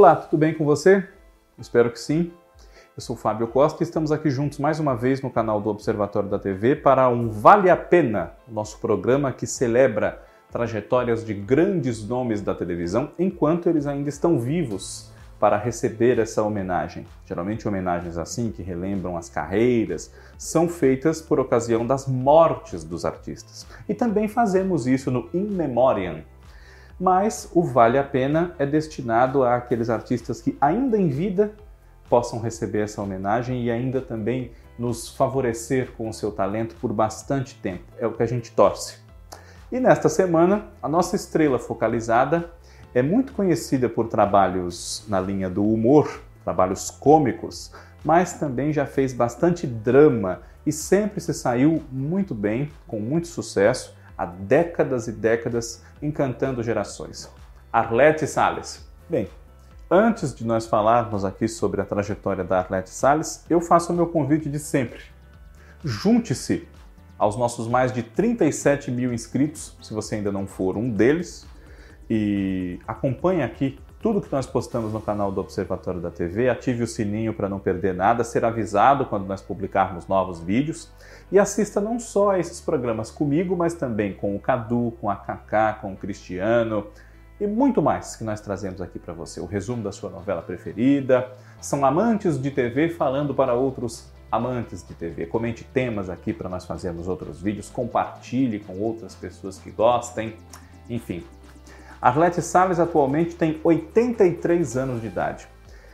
[0.00, 1.06] Olá, tudo bem com você?
[1.58, 2.32] Espero que sim.
[2.96, 6.26] Eu sou Fábio Costa e estamos aqui juntos mais uma vez no canal do Observatório
[6.26, 12.40] da TV para um Vale a Pena, nosso programa que celebra trajetórias de grandes nomes
[12.40, 17.06] da televisão enquanto eles ainda estão vivos para receber essa homenagem.
[17.26, 23.66] Geralmente homenagens assim que relembram as carreiras são feitas por ocasião das mortes dos artistas.
[23.86, 26.22] E também fazemos isso no In Memoriam.
[27.00, 31.54] Mas o Vale a Pena é destinado àqueles artistas que ainda em vida
[32.10, 37.54] possam receber essa homenagem e ainda também nos favorecer com o seu talento por bastante
[37.54, 37.84] tempo.
[37.98, 38.98] É o que a gente torce.
[39.72, 42.50] E nesta semana, a nossa estrela focalizada
[42.94, 47.72] é muito conhecida por trabalhos na linha do humor, trabalhos cômicos,
[48.04, 53.94] mas também já fez bastante drama e sempre se saiu muito bem, com muito sucesso,
[54.20, 57.32] há décadas e décadas, encantando gerações.
[57.72, 58.86] Arlete Salles.
[59.08, 59.30] Bem,
[59.92, 64.06] Antes de nós falarmos aqui sobre a trajetória da Arlete Salles, eu faço o meu
[64.06, 65.00] convite de sempre.
[65.84, 66.68] Junte-se
[67.18, 71.44] aos nossos mais de 37 mil inscritos, se você ainda não for um deles,
[72.08, 76.86] e acompanhe aqui tudo que nós postamos no canal do Observatório da TV, ative o
[76.86, 80.90] sininho para não perder nada, ser avisado quando nós publicarmos novos vídeos
[81.30, 85.16] e assista não só a esses programas comigo, mas também com o Cadu, com a
[85.16, 86.86] Kaká, com o Cristiano,
[87.38, 89.38] e muito mais que nós trazemos aqui para você.
[89.38, 91.30] O resumo da sua novela preferida.
[91.58, 95.24] São amantes de TV falando para outros amantes de TV.
[95.24, 97.70] Comente temas aqui para nós fazermos outros vídeos.
[97.70, 100.36] Compartilhe com outras pessoas que gostem.
[100.88, 101.24] Enfim.
[102.00, 105.48] Arlete Salles atualmente tem 83 anos de idade.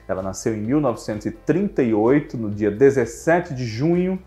[0.06, 4.22] Ela nasceu em 1938, no dia 17 de junho,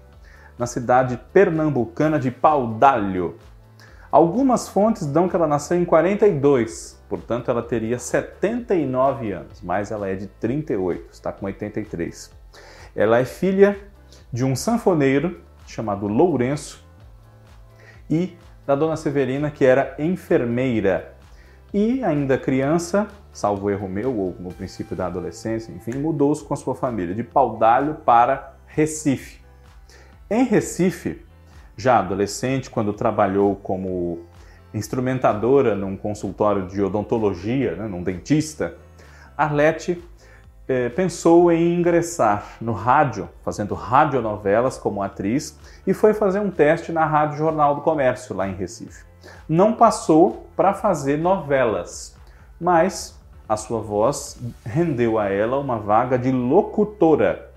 [0.57, 3.37] na cidade pernambucana de Paudalho.
[4.11, 10.07] Algumas fontes dão que ela nasceu em 42, Portanto, ela teria 79 anos, mas ela
[10.07, 12.31] é de 38, está com 83.
[12.95, 13.79] Ela é filha
[14.31, 16.85] de um sanfoneiro chamado Lourenço
[18.07, 21.15] e da dona Severina, que era enfermeira.
[21.73, 26.57] E ainda criança, salvo erro meu, ou no princípio da adolescência, enfim, mudou-se com a
[26.57, 29.39] sua família de Paudalho para Recife.
[30.29, 31.23] Em Recife,
[31.77, 34.25] já adolescente, quando trabalhou como
[34.73, 38.75] instrumentadora num consultório de odontologia, né, num dentista,
[39.37, 40.03] Arlete
[40.67, 46.91] eh, pensou em ingressar no rádio, fazendo radionovelas como atriz, e foi fazer um teste
[46.91, 49.08] na Rádio Jornal do Comércio, lá em Recife.
[49.47, 52.15] Não passou para fazer novelas,
[52.59, 57.49] mas a sua voz rendeu a ela uma vaga de locutora.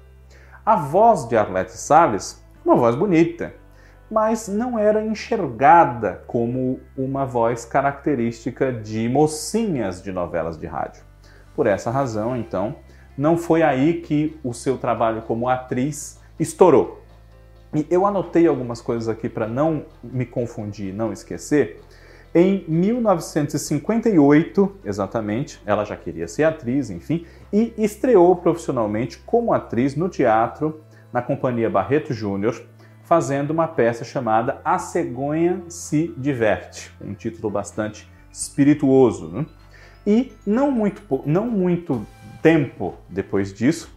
[0.64, 3.54] A voz de Arlete Salles, uma voz bonita,
[4.10, 11.02] mas não era enxergada como uma voz característica de mocinhas de novelas de rádio.
[11.54, 12.76] Por essa razão, então,
[13.16, 17.01] não foi aí que o seu trabalho como atriz estourou.
[17.74, 21.80] E eu anotei algumas coisas aqui para não me confundir, não esquecer.
[22.34, 30.08] Em 1958, exatamente, ela já queria ser atriz, enfim, e estreou profissionalmente como atriz no
[30.08, 30.80] teatro
[31.12, 32.58] na Companhia Barreto Júnior,
[33.04, 39.28] fazendo uma peça chamada A Cegonha se Diverte, um título bastante espirituoso.
[39.28, 39.44] Né?
[40.06, 42.06] E não muito, não muito
[42.40, 43.92] tempo depois disso,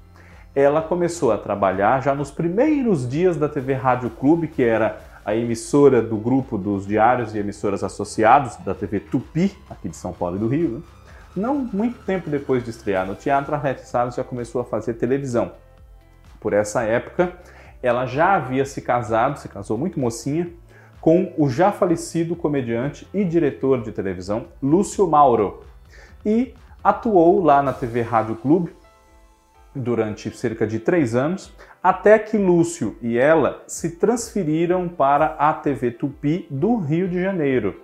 [0.55, 5.35] ela começou a trabalhar já nos primeiros dias da TV Rádio Clube, que era a
[5.35, 10.37] emissora do grupo dos diários e emissoras associados da TV Tupi, aqui de São Paulo
[10.37, 10.69] e do Rio.
[10.69, 10.81] Né?
[11.35, 14.93] Não muito tempo depois de estrear no teatro, a Rete Salles já começou a fazer
[14.93, 15.51] televisão.
[16.39, 17.33] Por essa época,
[17.83, 20.49] ela já havia se casado, se casou muito mocinha,
[21.01, 25.63] com o já falecido comediante e diretor de televisão Lúcio Mauro.
[26.25, 28.73] E atuou lá na TV Rádio Clube
[29.75, 31.53] durante cerca de três anos,
[31.83, 37.81] até que Lúcio e ela se transferiram para a TV Tupi do Rio de Janeiro.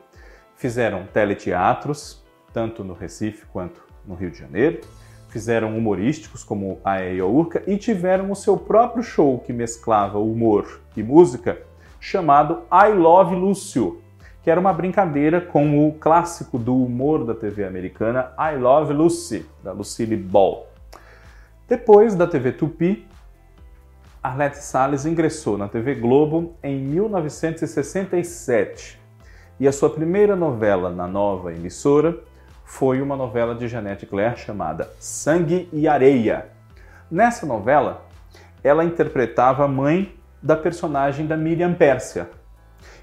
[0.56, 2.24] Fizeram teleteatros,
[2.54, 4.82] tanto no Recife quanto no Rio de Janeiro,
[5.28, 11.02] fizeram humorísticos como a Eiourca e tiveram o seu próprio show que mesclava humor e
[11.02, 11.62] música,
[12.00, 14.02] chamado I Love Lúcio,
[14.44, 19.46] que era uma brincadeira com o clássico do humor da TV americana I Love Lucy,
[19.64, 20.71] da Lucille Ball.
[21.72, 23.08] Depois da TV Tupi,
[24.22, 29.00] Arlette Salles ingressou na TV Globo em 1967
[29.58, 32.20] e a sua primeira novela na nova emissora
[32.66, 36.48] foi uma novela de Jeanette Claire chamada Sangue e Areia.
[37.10, 38.06] Nessa novela,
[38.62, 40.14] ela interpretava a mãe
[40.44, 42.30] da personagem da Miriam Pérsia.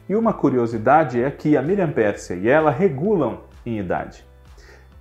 [0.06, 4.26] E uma curiosidade é que a Miriam Pérsia e ela regulam em idade.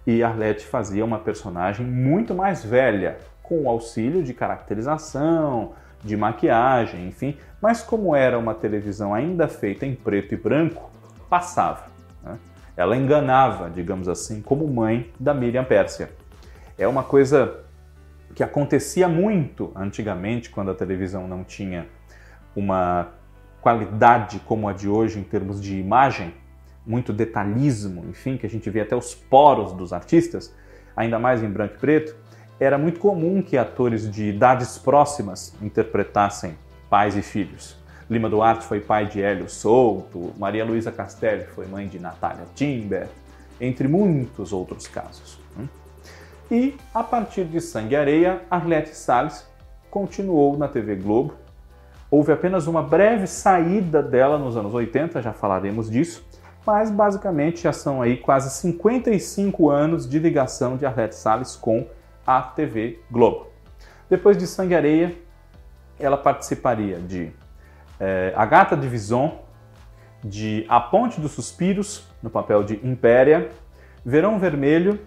[0.05, 3.17] e Arlette fazia uma personagem muito mais velha,
[3.47, 5.73] com o auxílio de caracterização,
[6.03, 10.91] de maquiagem, enfim, mas como era uma televisão ainda feita em preto e branco,
[11.29, 11.85] passava.
[12.23, 12.37] Né?
[12.75, 16.11] Ela enganava, digamos assim, como mãe da Miriam Pérsia.
[16.77, 17.61] É uma coisa
[18.35, 21.87] que acontecia muito antigamente, quando a televisão não tinha
[22.55, 23.07] uma
[23.61, 26.33] qualidade como a de hoje em termos de imagem,
[26.85, 30.53] muito detalhismo, enfim, que a gente vê até os poros dos artistas,
[30.95, 32.15] ainda mais em branco e preto,
[32.59, 36.57] era muito comum que atores de idades próximas interpretassem
[36.89, 37.77] pais e filhos.
[38.09, 43.07] Lima Duarte foi pai de Hélio Souto, Maria Luísa Castelli foi mãe de Natália Timber,
[43.59, 45.37] entre muitos outros casos.
[45.55, 45.67] Né?
[46.49, 49.45] E, a partir de Sangue e Areia, Arlete Salles
[49.91, 51.33] continuou na TV Globo.
[52.09, 56.25] Houve apenas uma breve saída dela nos anos 80, já falaremos disso,
[56.65, 61.85] mas basicamente já são aí quase 55 anos de ligação de Arlete Salles com
[62.27, 63.47] a TV Globo.
[64.09, 65.15] Depois de Sangue e Areia,
[65.97, 67.31] ela participaria de
[67.99, 69.39] é, A Gata de Vison,
[70.23, 73.49] de A Ponte dos Suspiros, no papel de Impéria,
[74.05, 74.99] Verão Vermelho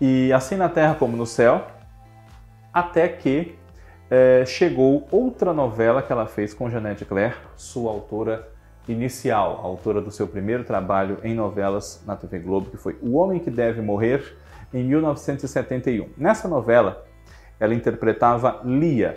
[0.00, 1.66] e Assim na Terra como no Céu,
[2.72, 3.56] até que
[4.10, 8.48] é, chegou outra novela que ela fez com Jeanette Claire, sua autora
[8.88, 13.40] inicial, autora do seu primeiro trabalho em novelas na TV Globo, que foi O Homem
[13.40, 14.36] que Deve Morrer,
[14.76, 16.10] em 1971.
[16.16, 17.06] Nessa novela,
[17.58, 19.16] ela interpretava Lia,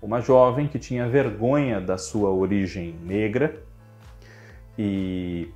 [0.00, 3.60] uma jovem que tinha vergonha da sua origem negra
[4.78, 5.50] e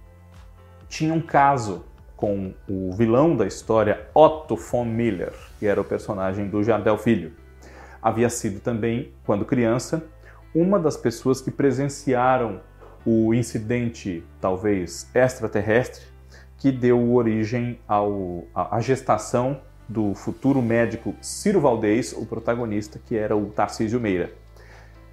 [0.88, 1.84] tinha um caso
[2.16, 7.32] com o vilão da história, Otto von Miller, que era o personagem do Jardel Filho.
[8.02, 10.04] Havia sido também, quando criança,
[10.52, 12.60] uma das pessoas que presenciaram
[13.06, 16.06] o incidente, talvez extraterrestre,
[16.58, 23.36] que deu origem ao, à gestação do futuro médico Ciro Valdez, o protagonista, que era
[23.36, 24.32] o Tarcísio Meira.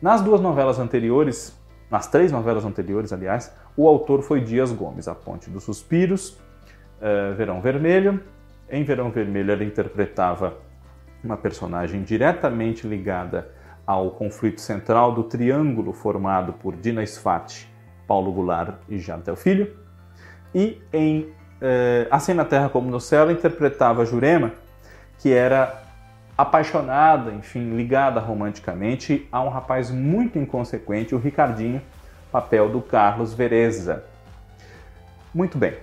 [0.01, 1.57] Nas duas novelas anteriores,
[1.89, 6.31] nas três novelas anteriores, aliás, o autor foi Dias Gomes, A Ponte dos Suspiros,
[7.00, 8.21] uh, Verão Vermelho.
[8.69, 10.57] Em Verão Vermelho, ele interpretava
[11.24, 13.50] uma personagem diretamente ligada
[13.86, 17.71] ao conflito central do triângulo formado por Dina Sfati,
[18.07, 19.85] Paulo Goulart e Jardel Filho.
[20.56, 21.28] E em
[21.62, 24.54] eh, Assim na Terra como no Céu, ela interpretava Jurema,
[25.19, 25.84] que era
[26.38, 31.81] apaixonada, enfim, ligada romanticamente a um rapaz muito inconsequente, o Ricardinho,
[32.31, 34.04] papel do Carlos Vereza.
[35.34, 35.74] Muito bem.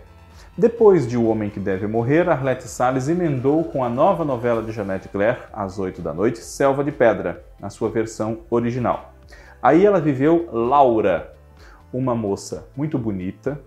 [0.57, 4.73] Depois de O Homem que Deve Morrer, Arlete Salles emendou com a nova novela de
[4.73, 9.15] Jeanette Claire, às 8 da noite, Selva de Pedra, na sua versão original.
[9.63, 11.35] Aí ela viveu Laura,
[11.91, 13.59] uma moça muito bonita,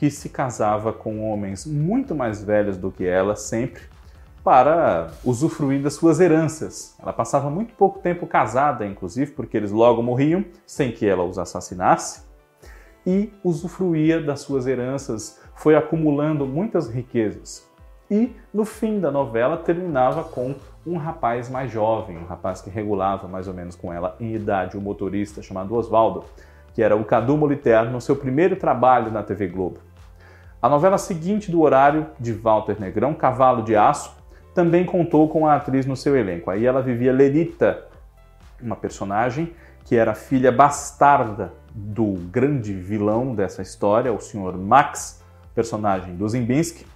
[0.00, 3.82] que se casava com homens muito mais velhos do que ela, sempre,
[4.42, 6.96] para usufruir das suas heranças.
[6.98, 11.38] Ela passava muito pouco tempo casada, inclusive, porque eles logo morriam sem que ela os
[11.38, 12.22] assassinasse,
[13.06, 17.68] e usufruía das suas heranças, foi acumulando muitas riquezas.
[18.10, 20.54] E no fim da novela terminava com
[20.86, 24.78] um rapaz mais jovem, um rapaz que regulava mais ou menos com ela em idade,
[24.78, 26.24] um motorista chamado Oswaldo,
[26.72, 29.89] que era o Cadu Moliterno, no seu primeiro trabalho na TV Globo.
[30.62, 34.14] A novela seguinte do horário de Walter Negrão, Cavalo de Aço,
[34.54, 36.50] também contou com a atriz no seu elenco.
[36.50, 37.86] Aí ela vivia Lerita,
[38.60, 39.54] uma personagem
[39.86, 44.58] que era filha bastarda do grande vilão dessa história, o Sr.
[44.58, 45.22] Max,
[45.54, 46.86] personagem do Zimbinski,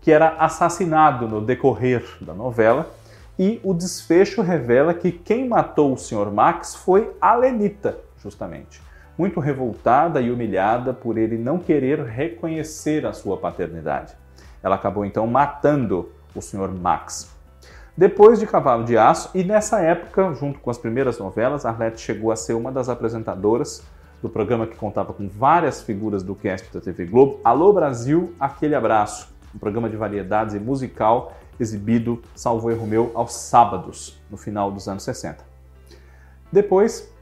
[0.00, 2.88] que era assassinado no decorrer da novela.
[3.36, 6.30] E o desfecho revela que quem matou o Sr.
[6.30, 8.87] Max foi a Lenita, justamente
[9.18, 14.14] muito revoltada e humilhada por ele não querer reconhecer a sua paternidade.
[14.62, 16.68] Ela acabou então matando o Sr.
[16.68, 17.36] Max.
[17.96, 22.30] Depois de Cavalo de Aço, e nessa época, junto com as primeiras novelas, Arlette chegou
[22.30, 23.82] a ser uma das apresentadoras
[24.22, 28.76] do programa que contava com várias figuras do cast da TV Globo, Alô Brasil, Aquele
[28.76, 34.70] Abraço, um programa de variedades e musical exibido, salvo erro meu, aos sábados, no final
[34.70, 35.44] dos anos 60.
[36.52, 37.12] Depois,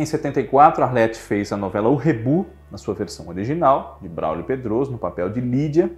[0.00, 4.90] em 74, Arlette fez a novela O Rebu, na sua versão original, de Braulio Pedroso,
[4.90, 5.90] no papel de Lídia.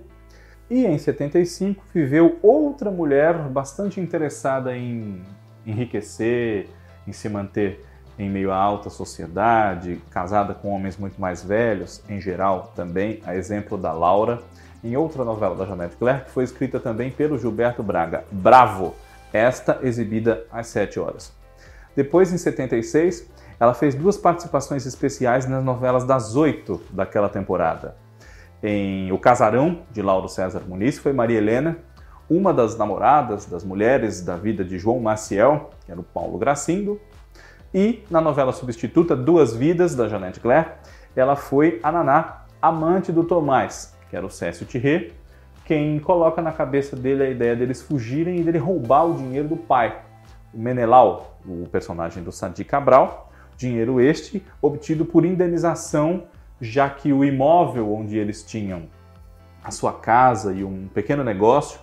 [0.68, 5.22] E em 75 viveu outra mulher bastante interessada em
[5.64, 6.68] enriquecer,
[7.06, 7.84] em se manter
[8.18, 13.36] em meio à alta sociedade, casada com homens muito mais velhos, em geral também, a
[13.36, 14.42] exemplo da Laura,
[14.82, 18.96] em outra novela da Janete Claire, que foi escrita também pelo Gilberto Braga, Bravo,
[19.32, 21.32] esta exibida às 7 horas.
[21.94, 23.30] Depois, em 76,
[23.62, 27.94] ela fez duas participações especiais nas novelas das oito daquela temporada.
[28.60, 31.76] Em O Casarão, de Lauro César Muniz, foi Maria Helena.
[32.28, 37.00] uma das namoradas, das mulheres da vida de João Maciel, que era o Paulo Gracindo,
[37.72, 40.70] e na novela substituta Duas Vidas, da Janete Claire,
[41.14, 45.12] ela foi a Naná, amante do Tomás, que era o Cécio Thierry,
[45.64, 49.56] quem coloca na cabeça dele a ideia deles fugirem e dele roubar o dinheiro do
[49.56, 50.02] pai,
[50.52, 56.24] o Menelau, o personagem do Sadi Cabral, dinheiro este obtido por indenização,
[56.60, 58.88] já que o imóvel onde eles tinham
[59.62, 61.78] a sua casa e um pequeno negócio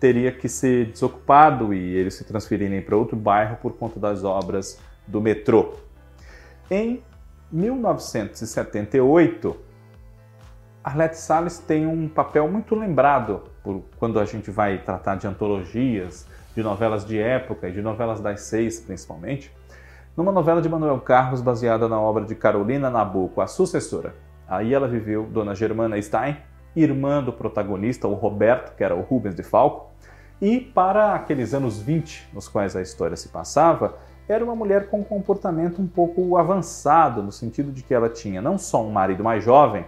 [0.00, 4.80] teria que ser desocupado e eles se transferirem para outro bairro por conta das obras
[5.06, 5.74] do metrô.
[6.70, 7.02] Em
[7.50, 9.56] 1978,
[10.84, 16.26] Arlette Salles tem um papel muito lembrado por quando a gente vai tratar de antologias,
[16.54, 19.52] de novelas de época e de novelas das seis, principalmente,
[20.18, 24.16] numa novela de Manuel Carlos baseada na obra de Carolina Nabuco, a sucessora.
[24.48, 26.38] Aí ela viveu Dona Germana Stein,
[26.74, 29.92] irmã do protagonista, o Roberto, que era o Rubens de Falco,
[30.42, 33.94] e para aqueles anos 20 nos quais a história se passava,
[34.28, 38.42] era uma mulher com um comportamento um pouco avançado, no sentido de que ela tinha
[38.42, 39.86] não só um marido mais jovem,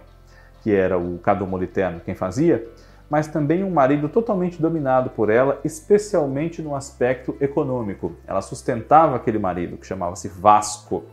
[0.61, 2.65] que era o Cadu Moliterno quem fazia,
[3.11, 8.13] mas também um marido totalmente dominado por ela, especialmente no aspecto econômico.
[8.25, 11.03] Ela sustentava aquele marido, que chamava-se Vasco.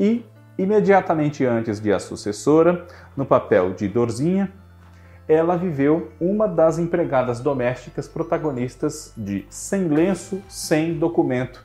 [0.00, 0.24] E,
[0.56, 4.50] imediatamente antes de a sucessora, no papel de Dorzinha,
[5.28, 11.62] ela viveu uma das empregadas domésticas protagonistas de Sem Lenço, Sem Documento,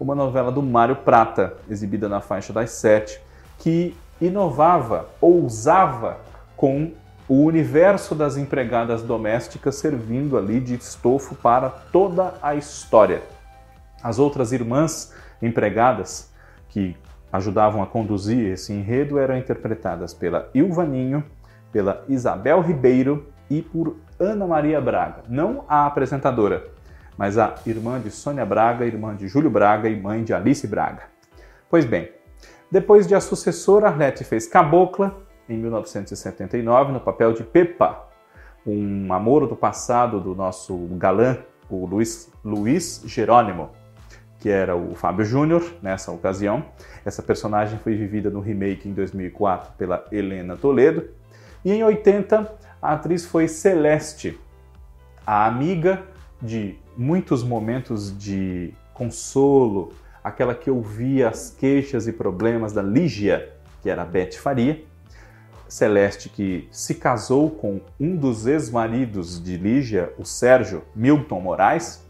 [0.00, 3.22] uma novela do Mário Prata, exibida na faixa das sete,
[3.58, 6.18] que inovava, ousava
[6.56, 6.94] com
[7.30, 13.22] o universo das empregadas domésticas servindo ali de estofo para toda a história.
[14.02, 16.32] As outras irmãs empregadas
[16.68, 16.96] que
[17.32, 21.22] ajudavam a conduzir esse enredo eram interpretadas pela Ilvaninho,
[21.70, 26.66] pela Isabel Ribeiro e por Ana Maria Braga, não a apresentadora,
[27.16, 31.04] mas a irmã de Sônia Braga, irmã de Júlio Braga e mãe de Alice Braga.
[31.70, 32.10] Pois bem,
[32.72, 38.08] depois de a sucessora, Arlete fez Cabocla em 1979 no papel de Pepa,
[38.64, 41.38] um amor do passado do nosso galã,
[41.68, 43.70] o Luiz, Luiz Jerônimo,
[44.38, 46.64] que era o Fábio Júnior nessa ocasião.
[47.04, 51.08] Essa personagem foi vivida no remake em 2004 pela Helena Toledo
[51.64, 54.38] e em 80, a atriz foi Celeste,
[55.26, 56.04] a amiga
[56.40, 59.92] de muitos momentos de consolo,
[60.22, 63.52] aquela que ouvia as queixas e problemas da Lígia,
[63.82, 64.89] que era a Beth Faria.
[65.70, 72.04] Celeste, que se casou com um dos ex-maridos de Lígia, o Sérgio Milton Moraes,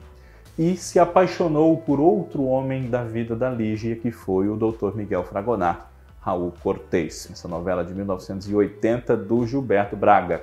[0.59, 4.97] e se apaixonou por outro homem da vida da Lígia, que foi o Dr.
[4.97, 5.91] Miguel Fragonar.
[6.21, 10.43] Raul Cortez, essa novela de 1980 do Gilberto Braga.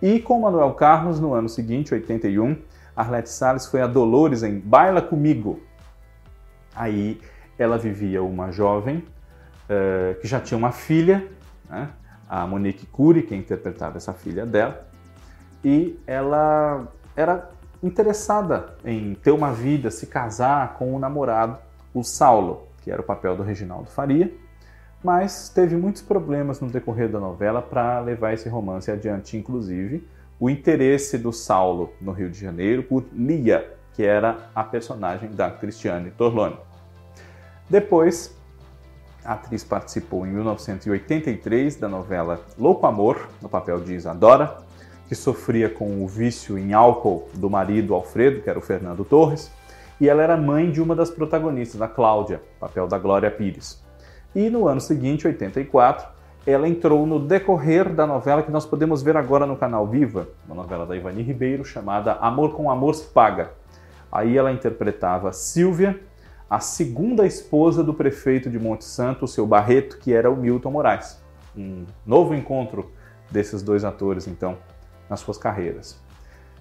[0.00, 2.56] E com Manuel Carlos, no ano seguinte, 81,
[2.96, 5.60] Arlete Salles foi a Dolores em Baila Comigo.
[6.74, 7.20] Aí
[7.58, 9.04] ela vivia uma jovem
[9.68, 11.28] uh, que já tinha uma filha,
[11.68, 11.90] né?
[12.32, 14.88] A Monique Cury, que interpretava essa filha dela,
[15.62, 17.50] e ela era
[17.82, 21.58] interessada em ter uma vida, se casar com o namorado,
[21.92, 24.32] o Saulo, que era o papel do Reginaldo Faria,
[25.04, 30.08] mas teve muitos problemas no decorrer da novela para levar esse romance adiante, inclusive
[30.40, 35.50] o interesse do Saulo no Rio de Janeiro por Lia, que era a personagem da
[35.50, 36.56] Cristiane Torlone.
[37.68, 38.34] Depois,
[39.24, 44.58] a atriz participou em 1983 da novela Louco Amor, no papel de Isadora,
[45.08, 49.50] que sofria com o vício em álcool do marido Alfredo, que era o Fernando Torres,
[50.00, 53.82] e ela era mãe de uma das protagonistas, a Cláudia, papel da Glória Pires.
[54.34, 56.08] E no ano seguinte, 84,
[56.44, 60.56] ela entrou no decorrer da novela que nós podemos ver agora no canal Viva, uma
[60.56, 63.52] novela da Ivani Ribeiro chamada Amor com Amor se Paga.
[64.10, 66.00] Aí ela interpretava Silvia,
[66.52, 70.70] a segunda esposa do prefeito de Monte Santo, o seu Barreto, que era o Milton
[70.70, 71.18] Moraes.
[71.56, 72.92] Um novo encontro
[73.30, 74.58] desses dois atores, então,
[75.08, 75.98] nas suas carreiras.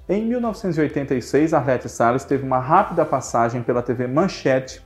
[0.08, 4.82] Em 1986, Arlete Salles teve uma rápida passagem pela TV Manchete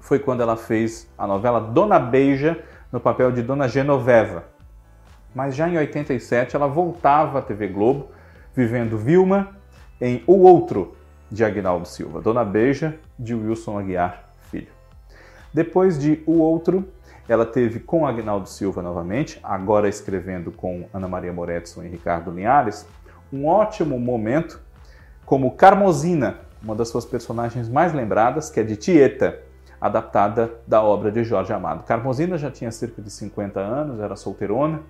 [0.00, 2.58] foi quando ela fez a novela Dona Beija
[2.90, 4.44] no papel de Dona Genoveva.
[5.34, 8.08] Mas já em 87 ela voltava à TV Globo,
[8.56, 9.54] vivendo Vilma
[10.00, 10.96] em O Outro,
[11.34, 14.68] de Agnaldo Silva, Dona Beija, de Wilson Aguiar Filho.
[15.52, 16.88] Depois de O Outro,
[17.28, 22.86] ela teve com Agnaldo Silva novamente, agora escrevendo com Ana Maria Moretson e Ricardo Linhares,
[23.32, 24.60] um ótimo momento
[25.26, 29.40] como Carmosina, uma das suas personagens mais lembradas, que é de Tieta,
[29.80, 31.82] adaptada da obra de Jorge Amado.
[31.82, 34.82] Carmosina já tinha cerca de 50 anos, era solteirona,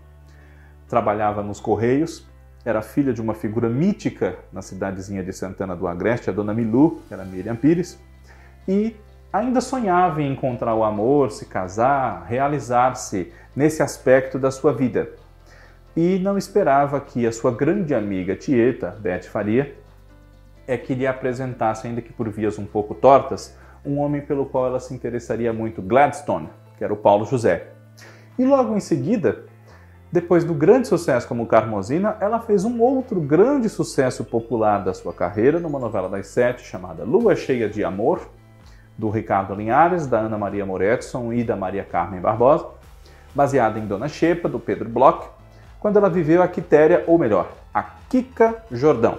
[0.87, 2.29] trabalhava nos Correios
[2.65, 7.03] era filha de uma figura mítica na cidadezinha de Santana do Agreste, a dona Milu,
[7.07, 7.99] que era Miriam Pires,
[8.67, 8.97] e
[9.33, 15.11] ainda sonhava em encontrar o amor, se casar, realizar-se nesse aspecto da sua vida.
[15.97, 19.75] E não esperava que a sua grande amiga Tieta, Beth Faria,
[20.67, 24.67] é que lhe apresentasse, ainda que por vias um pouco tortas, um homem pelo qual
[24.67, 27.69] ela se interessaria muito, Gladstone, que era o Paulo José.
[28.39, 29.45] E logo em seguida,
[30.15, 35.13] depois do grande sucesso como Carmosina, ela fez um outro grande sucesso popular da sua
[35.13, 38.21] carreira numa novela das sete chamada Lua Cheia de Amor,
[38.97, 42.65] do Ricardo Linhares, da Ana Maria Moretson e da Maria Carmen Barbosa,
[43.35, 45.27] baseada em Dona Xepa, do Pedro Bloch,
[45.81, 49.19] quando ela viveu a Quitéria, ou melhor, a Kika Jordão,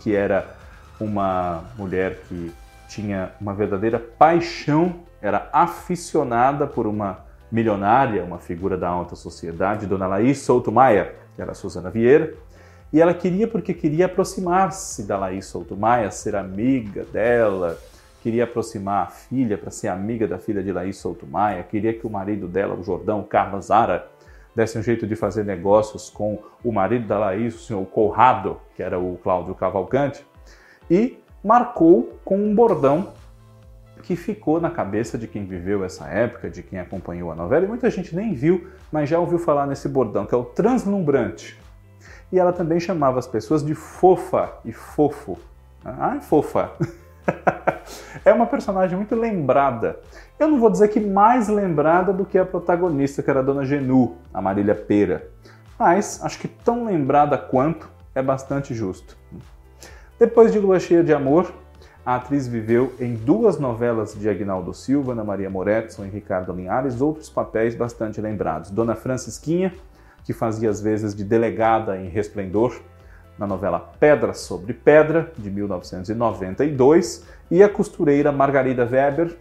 [0.00, 0.56] que era
[0.98, 2.52] uma mulher que
[2.88, 10.06] tinha uma verdadeira paixão, era aficionada por uma milionária, uma figura da alta sociedade, Dona
[10.06, 12.32] Laís Souto Maia, que era a Susana Vieira,
[12.90, 17.78] e ela queria porque queria aproximar-se da Laís Souto Maia, ser amiga dela,
[18.22, 22.06] queria aproximar a filha para ser amiga da filha de Laís Souto Maia, queria que
[22.06, 24.08] o marido dela, o Jordão Carlos Zara,
[24.56, 28.82] desse um jeito de fazer negócios com o marido da Laís, o senhor Corrado, que
[28.82, 30.24] era o Cláudio Cavalcante,
[30.90, 33.12] e marcou com um bordão
[34.02, 37.68] que ficou na cabeça de quem viveu essa época, de quem acompanhou a novela, e
[37.68, 41.58] muita gente nem viu, mas já ouviu falar nesse bordão, que é o translumbrante.
[42.30, 45.38] E ela também chamava as pessoas de fofa e fofo.
[45.84, 46.72] Ai, fofa!
[48.24, 50.00] é uma personagem muito lembrada.
[50.38, 53.64] Eu não vou dizer que mais lembrada do que a protagonista, que era a Dona
[53.64, 55.28] Genu, a Marília Pera.
[55.78, 59.16] Mas acho que tão lembrada quanto é bastante justo.
[60.18, 61.52] Depois de Lua Cheia de Amor,
[62.04, 67.00] a atriz viveu em duas novelas de Agnaldo Silva, Ana Maria Moretson e Ricardo Linhares,
[67.00, 68.70] outros papéis bastante lembrados.
[68.70, 69.72] Dona Francisquinha,
[70.24, 72.80] que fazia às vezes de delegada em Resplendor,
[73.38, 79.36] na novela Pedra sobre Pedra, de 1992, e a costureira Margarida Weber,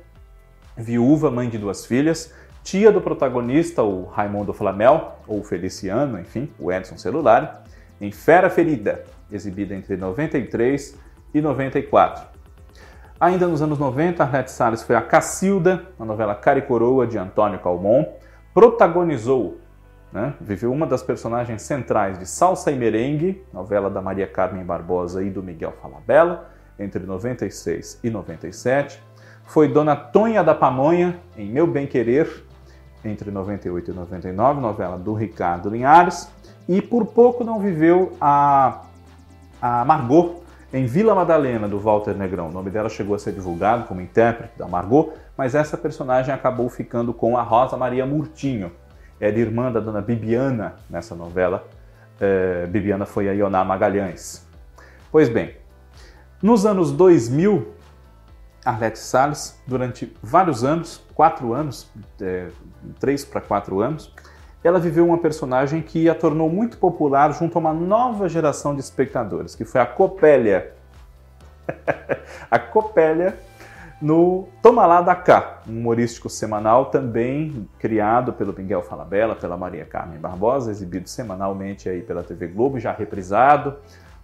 [0.78, 2.32] viúva, mãe de duas filhas,
[2.64, 7.64] tia do protagonista, o Raimundo Flamel, ou Feliciano, enfim, o Edson Celular,
[8.00, 10.96] em Fera Ferida, exibida entre 93
[11.34, 12.31] e 94.
[13.22, 18.04] Ainda nos anos 90, Arlete Salles foi a Cacilda, na novela Caricoroa de Antônio Calmon,
[18.52, 19.60] protagonizou,
[20.12, 25.22] né, viveu uma das personagens centrais de Salsa e Merengue, novela da Maria Carmen Barbosa
[25.22, 29.00] e do Miguel Falabella, entre 96 e 97.
[29.44, 32.44] Foi Dona Tonha da Pamonha, em Meu Bem Querer,
[33.06, 36.28] entre 98 e 99, novela do Ricardo Linhares.
[36.68, 38.82] E por pouco não viveu a,
[39.62, 40.41] a Margot,
[40.74, 44.54] em Vila Madalena, do Walter Negrão, o nome dela chegou a ser divulgado como intérprete
[44.58, 48.72] da Margot, mas essa personagem acabou ficando com a Rosa Maria Murtinho.
[49.20, 51.68] Era irmã da dona Bibiana nessa novela.
[52.20, 54.48] É, Bibiana foi a Ioná Magalhães.
[55.12, 55.56] Pois bem,
[56.42, 57.74] nos anos 2000,
[58.64, 62.48] Arlete Salles, durante vários anos, quatro anos, é,
[63.00, 64.14] três para quatro anos,
[64.64, 68.82] ela viveu uma personagem que a tornou muito popular junto a uma nova geração de
[68.82, 70.74] espectadores, que foi a Copélia.
[72.50, 73.38] a Copélia
[74.02, 79.86] no Toma Lá da Cá, um humorístico semanal também criado pelo Miguel Falabella, pela Maria
[79.86, 83.76] Carmen Barbosa, exibido semanalmente aí pela TV Globo, já reprisado.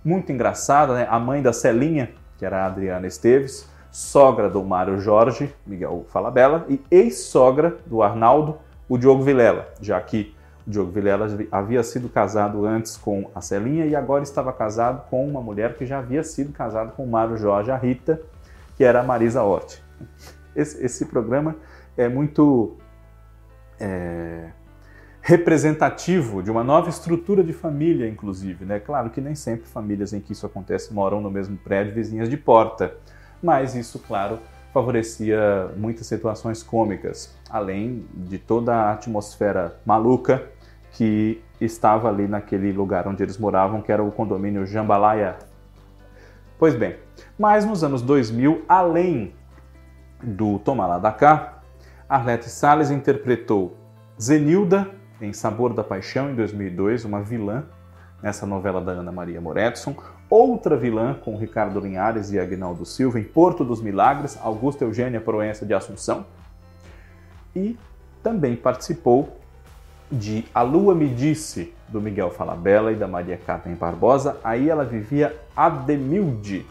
[0.03, 1.07] Muito engraçado, né?
[1.09, 6.65] A mãe da Celinha, que era a Adriana Esteves, sogra do Mário Jorge, Miguel Falabella,
[6.67, 8.57] e ex-sogra do Arnaldo,
[8.89, 13.85] o Diogo Vilela, já que o Diogo Vilela havia sido casado antes com a Celinha
[13.85, 17.37] e agora estava casado com uma mulher que já havia sido casado com o Mário
[17.37, 18.21] Jorge, a Rita,
[18.75, 19.79] que era a Marisa Hort.
[20.55, 21.55] Esse, esse programa
[21.95, 22.75] é muito
[23.79, 24.49] é,
[25.21, 28.65] representativo de uma nova estrutura de família, inclusive.
[28.65, 28.79] Né?
[28.79, 32.37] Claro que nem sempre famílias em que isso acontece moram no mesmo prédio, vizinhas de
[32.37, 32.95] porta,
[33.41, 34.39] mas isso, claro,
[34.77, 40.43] favorecia muitas situações cômicas, além de toda a atmosfera maluca
[40.91, 45.37] que estava ali naquele lugar onde eles moravam, que era o condomínio Jambalaya.
[46.59, 46.95] Pois bem,
[47.39, 49.33] mas nos anos 2000, além
[50.21, 51.59] do Toma Lá da Cá,
[52.07, 53.75] Arlete Salles interpretou
[54.21, 57.65] Zenilda em Sabor da Paixão, em 2002, uma vilã
[58.21, 59.95] nessa novela da Ana Maria Moretson,
[60.29, 65.65] outra vilã com Ricardo Linhares e Agnaldo Silva em Porto dos Milagres, Augusta Eugênia Proença
[65.65, 66.25] de Assunção,
[67.55, 67.77] e
[68.21, 69.37] também participou
[70.11, 74.37] de A Lua Me Disse, do Miguel Falabella e da Maria Carmen Barbosa.
[74.43, 76.65] Aí ela vivia Ademilde,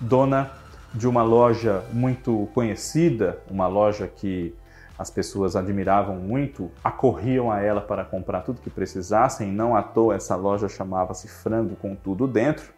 [0.00, 0.50] dona
[0.94, 4.54] de uma loja muito conhecida, uma loja que
[4.98, 10.14] as pessoas admiravam muito, acorriam a ela para comprar tudo que precisassem, não à toa
[10.14, 12.72] essa loja chamava-se Frango com Tudo Dentro.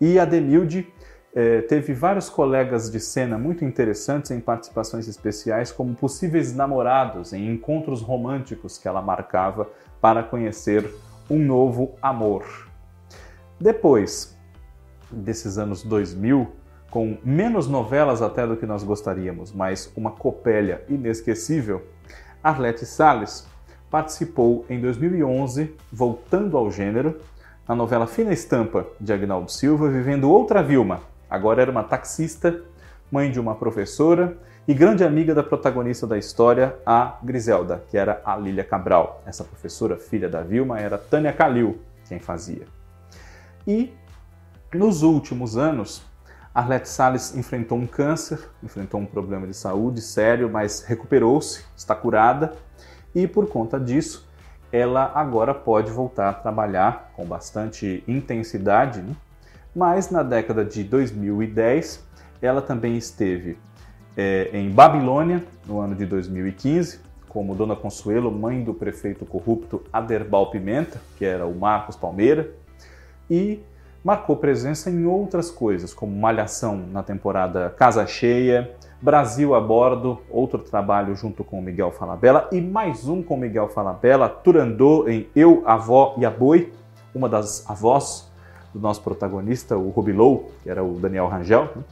[0.00, 0.26] E a
[1.34, 7.50] eh, teve vários colegas de cena muito interessantes em participações especiais, como possíveis namorados em
[7.50, 9.68] encontros românticos que ela marcava
[10.00, 10.90] para conhecer
[11.30, 12.44] um novo amor.
[13.58, 14.36] Depois
[15.10, 16.50] desses anos 2000,
[16.96, 21.86] com menos novelas até do que nós gostaríamos, mas uma copélia inesquecível,
[22.42, 23.46] Arlete Salles
[23.90, 27.20] participou em 2011, voltando ao gênero,
[27.68, 31.02] na novela Fina Estampa de Agnaldo Silva, vivendo outra Vilma.
[31.28, 32.62] Agora era uma taxista,
[33.12, 38.22] mãe de uma professora e grande amiga da protagonista da história, a Griselda, que era
[38.24, 39.22] a Lília Cabral.
[39.26, 41.78] Essa professora, filha da Vilma, era Tânia Calil
[42.08, 42.66] quem fazia.
[43.66, 43.92] E
[44.72, 46.05] nos últimos anos,
[46.56, 52.54] Arlete Salles enfrentou um câncer, enfrentou um problema de saúde sério, mas recuperou-se, está curada
[53.14, 54.26] e por conta disso
[54.72, 59.02] ela agora pode voltar a trabalhar com bastante intensidade.
[59.02, 59.14] Né?
[59.74, 62.02] Mas na década de 2010
[62.40, 63.58] ela também esteve
[64.16, 70.50] é, em Babilônia no ano de 2015 como Dona Consuelo, mãe do prefeito corrupto Aderbal
[70.50, 72.50] Pimenta, que era o Marcos Palmeira,
[73.28, 73.60] e
[74.06, 78.70] marcou presença em outras coisas, como Malhação na temporada Casa Cheia,
[79.02, 84.28] Brasil a Bordo, outro trabalho junto com Miguel Falabella e mais um com Miguel Falabella,
[84.28, 86.72] Turandô em Eu, Avó e a Boi,
[87.12, 88.30] uma das avós
[88.72, 91.82] do nosso protagonista, o Rubilou, que era o Daniel Rangel, né?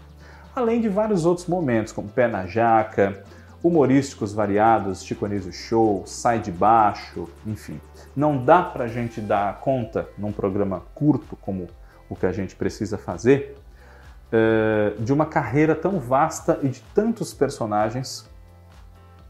[0.55, 3.25] além de vários outros momentos, como Pé na Jaca,
[3.61, 7.81] humorísticos variados, Chico Anísio Show, Sai de Baixo, enfim.
[8.15, 11.67] Não dá para a gente dar conta, num programa curto como
[12.09, 13.57] o que a gente precisa fazer,
[14.33, 18.29] uh, de uma carreira tão vasta e de tantos personagens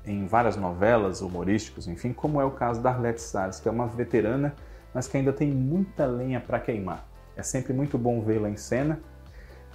[0.06, 3.86] em várias novelas, humorísticos, enfim, como é o caso da Arlette Salles, que é uma
[3.86, 4.54] veterana,
[4.92, 7.06] mas que ainda tem muita lenha para queimar.
[7.36, 9.00] É sempre muito bom vê-la em cena.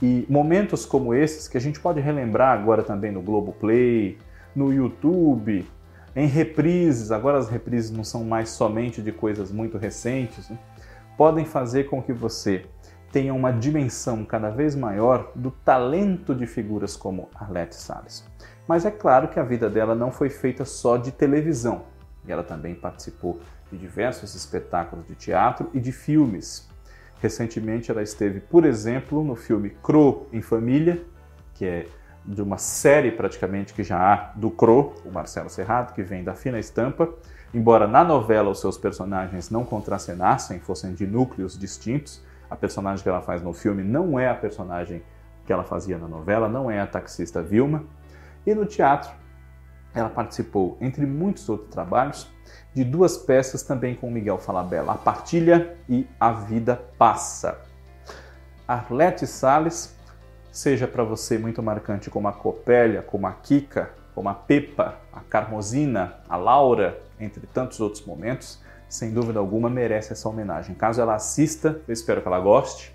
[0.02, 4.18] E momentos como esses, que a gente pode relembrar agora também no Globoplay,
[4.56, 5.68] no YouTube,
[6.16, 10.58] em reprises, agora as reprises não são mais somente de coisas muito recentes, né?
[11.18, 12.66] podem fazer com que você
[13.12, 18.24] tenha uma dimensão cada vez maior do talento de figuras como Arlette Salles.
[18.68, 21.84] Mas é claro que a vida dela não foi feita só de televisão.
[22.26, 23.40] E ela também participou
[23.72, 26.70] de diversos espetáculos de teatro e de filmes.
[27.22, 31.04] Recentemente ela esteve, por exemplo, no filme Cro em Família,
[31.56, 31.86] que é
[32.24, 36.36] de uma série praticamente que já há do Cro, o Marcelo Serrato, que vem da
[36.36, 37.10] Fina Estampa.
[37.54, 43.10] Embora na novela os seus personagens não contracenassem, fossem de núcleos distintos, a personagem que
[43.10, 45.04] ela faz no filme não é a personagem
[45.46, 47.84] que ela fazia na novela, não é a taxista Vilma.
[48.46, 49.12] E no teatro,
[49.94, 52.30] ela participou, entre muitos outros trabalhos,
[52.74, 57.60] de duas peças também com Miguel Falabella, A Partilha e A Vida Passa.
[58.68, 59.96] Arlete Salles,
[60.52, 65.22] seja para você muito marcante como a Copélia, como a Kika, como a Pepa, a
[65.22, 70.76] Carmosina, a Laura, entre tantos outros momentos, sem dúvida alguma, merece essa homenagem.
[70.76, 72.94] Caso ela assista, eu espero que ela goste.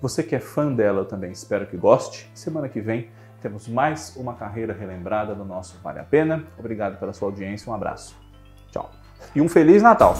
[0.00, 2.30] Você que é fã dela, eu também espero que goste.
[2.34, 6.44] Semana que vem temos mais uma carreira relembrada no nosso Vale a Pena.
[6.58, 8.16] Obrigado pela sua audiência, um abraço.
[8.70, 8.90] Tchau.
[9.34, 10.14] E um Feliz Natal!